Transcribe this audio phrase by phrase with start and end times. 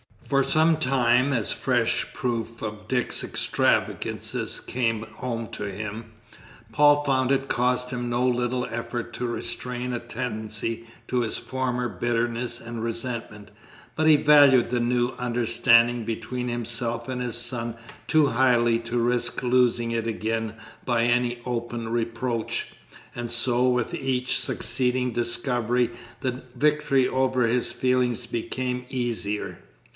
[0.27, 6.13] For some time, as fresh proof of Dick's extravagances came home to him,
[6.71, 11.87] Paul found it cost him no little effort to restrain a tendency to his former
[11.89, 13.51] bitterness and resentment,
[13.95, 17.75] but he valued the new understanding between himself and his son
[18.07, 20.55] too highly to risk losing it again
[20.85, 22.67] by any open reproach,
[23.13, 25.91] and so with each succeeding discovery
[26.21, 29.59] the victory over his feelings became easier.